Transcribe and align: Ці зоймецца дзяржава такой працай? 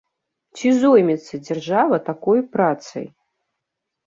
Ці 0.59 0.71
зоймецца 0.83 1.33
дзяржава 1.49 2.01
такой 2.09 2.39
працай? 2.57 3.05